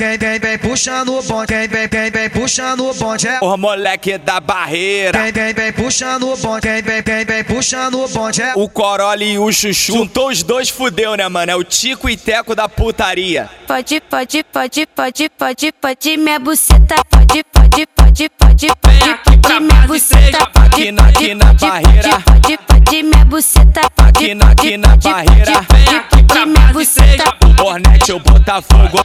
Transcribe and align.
Vem, 0.00 0.16
vem, 0.16 0.38
vem 0.38 0.56
puxando 0.58 1.18
o 1.18 1.22
bonde, 1.24 1.52
vem, 1.52 1.66
vem, 1.66 1.88
vem, 1.88 2.08
vem 2.12 2.30
puxando 2.30 2.88
o 2.88 2.94
bonde, 2.94 3.26
é 3.26 3.40
Os 3.42 3.58
moleque 3.58 4.16
da 4.16 4.38
barreira. 4.38 5.20
Vem, 5.20 5.32
vem, 5.32 5.52
vem 5.52 5.72
puxando 5.72 6.32
o 6.32 6.36
bonde, 6.36 6.68
vem, 6.68 6.82
vem, 6.82 7.02
vem, 7.02 7.24
vem 7.24 7.42
puxando 7.42 8.04
o 8.04 8.06
bonde, 8.06 8.40
é 8.40 8.52
O 8.54 8.68
Corolla 8.68 9.24
e 9.24 9.36
o 9.40 9.50
Chuchu. 9.50 9.94
Juntou 9.94 10.28
os 10.28 10.44
dois, 10.44 10.68
fudeu, 10.68 11.16
né, 11.16 11.28
mano? 11.28 11.50
É 11.50 11.56
o 11.56 11.64
Tico 11.64 12.08
e 12.08 12.16
Teco 12.16 12.54
da 12.54 12.68
putaria. 12.68 13.50
Pode, 13.66 14.00
pode, 14.02 14.44
pode, 14.44 14.86
pode, 14.86 15.28
pode, 15.30 15.72
pode, 15.72 16.16
minha 16.16 16.38
buceta. 16.38 16.94
Pode, 17.10 17.42
pode, 17.52 17.86
pode, 17.96 18.30
pode, 18.38 18.68
pode, 18.68 19.40
pode, 19.42 19.60
minha 19.60 19.86
buceta. 19.88 20.46
Pode, 20.46 20.74
Aqui 20.80 20.92
na- 20.92 21.08
aqui 21.08 21.34
na 21.34 21.46
pode, 21.46 21.66
barreira. 21.66 22.20
Pode, 22.20 22.58
pode, 22.58 23.02
minha 23.02 23.24
buceta. 23.24 23.80
Aqui 23.96 24.32
na- 24.32 24.50
aqui 24.52 24.76
na 24.76 24.96
barreira. 24.96 25.64
Pode, 25.64 26.24
pode, 26.28 26.46
minha 26.46 26.72
buceta. 26.72 27.34
Hornet 27.60 28.12
ou 28.12 28.20
Botafogo. 28.20 29.04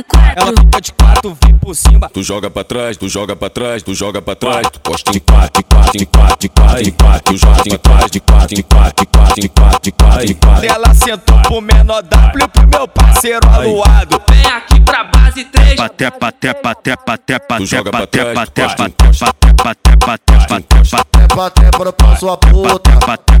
De 0.00 0.16
Ela 0.16 0.34
quatro? 0.46 0.64
fica 0.64 0.80
de 0.80 0.92
quatro, 0.92 1.38
vem 1.44 1.58
por 1.58 1.74
cima. 1.74 2.08
Tu 2.10 2.22
joga 2.22 2.50
pra 2.50 2.64
trás, 2.64 2.96
tu 2.96 3.08
joga 3.08 3.36
pra 3.36 3.50
trás, 3.50 3.82
tu 3.82 3.94
joga 3.94 4.22
pra 4.22 4.34
trás, 4.34 4.66
tu 4.72 4.80
posta 4.80 5.12
de 5.12 5.20
quatro, 5.20 5.50
de 5.60 5.64
quatro, 5.64 5.98
de 5.98 6.06
quatro, 6.06 6.38
de 6.38 6.48
quatro, 6.48 6.82
de 6.84 6.90
quatro, 6.92 7.22
tu 7.24 7.36
joga 7.36 7.62
pra 7.64 7.78
trás, 7.78 8.10
de 8.10 8.20
quatro, 8.20 8.54
de 8.56 8.62
quatro, 8.62 8.94
de 9.02 9.06
quatro, 9.06 9.40
de 9.40 9.48
quatro, 9.48 9.80
de 9.82 9.92
quatro, 9.92 10.26
de 10.26 10.34
quatro. 10.34 10.66
Ela 10.66 10.94
sentou 10.94 11.38
pro 11.42 11.60
menor 11.60 12.02
W 12.02 12.48
pro 12.48 12.66
meu 12.68 12.88
parceiro 12.88 13.40
aluado. 13.52 14.22
Vem 14.30 14.46
aqui 14.46 14.80
pra 14.80 15.04
base 15.04 15.44
3. 15.44 15.74
Paté, 15.76 16.10
paté, 16.10 16.54
paté, 16.54 16.96
paté, 16.96 17.38
paté, 17.38 17.38
paté, 17.38 17.84
paté, 17.84 18.34
paté, 18.34 18.34
paté, 18.34 19.54
paté, 19.54 19.54
paté, 19.54 19.96
paté, 19.96 20.36
paté, 20.46 21.22
É 21.22 21.34
bater 21.36 21.70
para 21.70 21.92
pra 21.92 22.16
sua 22.16 22.36
puta. 22.36 22.78
paté, 22.78 23.38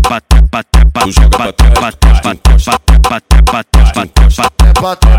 paté, 0.50 0.80
Tu 1.04 1.12
joga 1.12 1.30
pra 1.30 1.46
paté, 1.46 1.70
trás, 1.70 1.78
paté, 1.94 2.08
vai. 2.08 2.20
paté, 2.20 2.20
paté, 2.20 2.39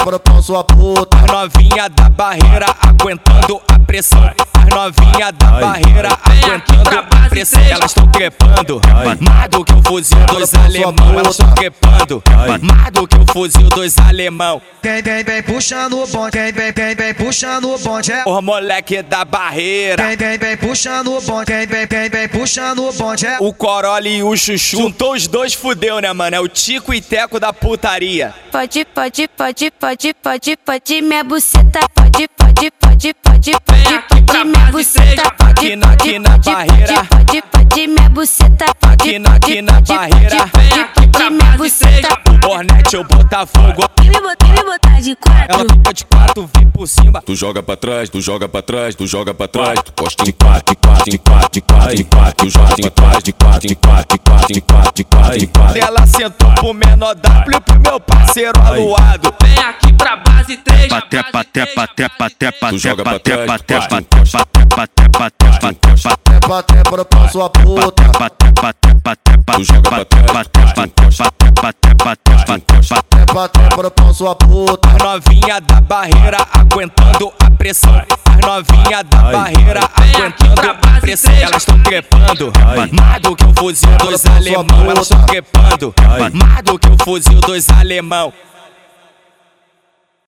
Pra 0.03 0.41
sua 0.41 0.63
puta. 0.63 1.15
As 1.15 1.31
novinha 1.31 1.87
da 1.87 2.09
barreira 2.09 2.65
aguentando 2.81 3.61
a 3.67 3.79
pressão. 3.85 4.19
As 4.23 4.65
novinha 4.73 5.31
da 5.31 5.51
barreira 5.59 6.09
aguentando 6.23 6.89
a 6.89 7.03
pressão. 7.03 7.10
Elas 7.33 7.91
estão 7.91 8.07
trepando. 8.11 8.81
Mais 9.21 9.49
do 9.49 9.63
que 9.63 9.73
o 9.73 9.81
fuzil 9.83 10.17
dos 10.25 10.53
alemão. 10.53 11.19
Elas 11.19 11.39
estão 11.39 11.55
trepando. 11.55 12.23
Mais 12.61 12.91
do 12.91 13.07
que 13.07 13.15
o 13.15 13.25
fuzil 13.31 13.69
dos 13.69 13.97
alemão. 13.97 14.61
Vem, 14.83 15.01
vem, 15.01 15.23
vem 15.23 15.43
puxando 15.43 16.01
o 16.01 16.07
bonde, 16.07 16.37
vem, 16.37 16.51
vem, 16.51 16.73
vem, 16.73 16.95
vem 16.95 17.13
puxando 17.13 17.73
o 17.73 17.77
bonde, 17.77 18.11
é 18.11 18.23
Os 18.25 18.43
moleque 18.43 19.01
da 19.01 19.23
barreira. 19.23 20.03
Vem, 20.07 20.17
vem, 20.17 20.37
vem 20.37 20.57
puxando 20.57 21.15
o 21.15 21.21
bonde, 21.21 21.53
vem, 21.53 21.67
vem, 21.67 21.87
vem, 21.87 22.09
vem 22.09 22.27
puxando 22.27 22.83
o 22.83 22.91
bonde, 22.91 23.25
é 23.25 23.37
O 23.39 23.53
Corolla 23.53 24.07
e 24.07 24.21
o 24.23 24.35
Chuchu. 24.35 24.77
Juntou 24.77 25.13
os 25.13 25.27
dois, 25.27 25.53
fudeu, 25.53 25.99
né, 26.01 26.11
mano? 26.11 26.35
É 26.35 26.39
o 26.39 26.47
Tico 26.49 26.93
e 26.93 26.99
Teco 26.99 27.39
da 27.39 27.53
putaria. 27.53 28.33
Pode, 28.51 28.83
pode, 28.85 29.27
pode, 29.29 29.71
pode, 29.71 30.13
pode, 30.15 30.57
pode, 30.57 31.01
minha 31.01 31.23
buceta. 31.23 31.79
Pode, 31.93 32.27
pode, 32.27 32.71
pode, 32.71 33.13
pode, 33.13 33.51
pode, 33.63 34.01
pode, 34.09 34.43
minha 34.45 34.60
Aqui 39.43 39.61
na- 39.61 39.81
barreira. 39.81 40.47
Pode, 41.11 41.29
minha 41.31 41.57
buceta. 41.57 42.17
Hornet 42.47 42.95
ou 42.97 43.03
Botafogo. 43.03 43.83
Me 44.01 44.09
botar, 44.09 44.47
me 44.47 44.63
botar 44.63 45.01
de 45.01 45.11
Ela 45.11 45.47
quatro? 45.47 45.67
fica 45.73 45.93
de 45.93 46.05
quatro, 46.05 46.49
vem 46.55 46.69
por 46.71 46.87
cima. 46.87 47.21
Tu 47.21 47.35
joga 47.35 47.61
pra 47.61 47.75
trás, 47.75 48.09
tu 48.09 48.21
joga 48.21 48.47
pra 48.49 48.61
trás, 48.61 48.95
tu 48.95 49.05
joga 49.07 49.33
pra 49.33 49.47
trás, 49.47 49.79
tu 49.83 49.93
posta 49.93 50.23
de 50.23 50.33
quatro, 50.33 50.63
de 50.73 50.75
quatro, 50.75 51.11
de 51.11 51.17
quatro, 51.17 51.49
de 51.51 51.61
quatro, 51.61 51.95
de 51.95 52.03
quatro, 52.03 52.33
tu 52.45 52.49
joga 52.49 52.75
pra 52.75 52.91
trás, 52.91 53.23
de 53.23 53.33
quatro, 53.33 53.67
de 53.67 53.75
quatro, 53.75 54.07
de 54.15 54.19
quatro, 54.21 54.53
de 54.53 54.61
quatro, 54.61 54.93
de 54.95 55.03
quatro, 55.03 55.39
de 55.39 55.47
quatro. 55.47 55.79
Ela 55.79 56.07
sentou 56.07 56.51
pro 56.55 56.73
menor 56.73 57.15
W 57.15 57.61
pro 57.61 57.79
meu 57.79 57.99
parceiro 57.99 58.59
aluado. 58.61 59.33
Vem 59.41 59.57
aqui 59.65 59.93
pra 59.93 60.15
base 60.17 60.57
3. 60.57 60.87
Paté, 60.87 61.23
paté, 61.23 61.65
paté, 61.67 62.09
paté, 62.09 62.09
paté, 62.09 62.51
paté, 62.51 63.01
paté, 63.01 63.45
paté, 63.45 63.45
paté, 63.45 63.87
paté, 63.87 63.87
paté, 63.87 65.07
paté, 65.15 65.47
paté. 65.53 65.61
É. 65.61 65.71
Paté, 65.71 66.39
paté, 66.41 66.83
paté, 66.83 67.01
paté, 67.01 67.11
paté, 67.11 68.11
paté, 68.11 68.11
paté, 68.11 68.11
paté, 68.11 68.11
paté, 68.11 68.51
paté, 68.51 68.93
paté, 69.03 69.20
É 73.17 73.33
bater 73.33 73.69
para 73.75 73.91
pra 73.91 74.13
sua 74.13 74.35
puta. 74.35 74.89
Novinha 75.03 75.59
da 75.59 75.81
barreira 75.81 76.37
aguentando 76.53 77.33
a 77.39 77.51
pressão. 77.51 78.01
Novinha 78.45 79.03
da 79.03 79.17
barreira 79.31 79.81
aguentando 79.95 80.61
a 80.61 80.99
pressão. 81.01 81.33
Elas 81.33 81.63
estão 81.63 81.83
trepando. 81.83 82.51
Mais 82.91 83.21
do 83.21 83.35
que 83.35 83.43
o 83.43 83.53
fuzil 83.57 83.97
dos 83.97 84.25
alemão. 84.25 84.89
Elas 84.89 85.03
estão 85.03 85.25
trepando. 85.25 85.93
Mais 86.33 86.63
do 86.63 86.79
que 86.79 86.87
o 86.87 86.97
fuzil 87.03 87.39
dos 87.41 87.69
alemão. 87.69 88.33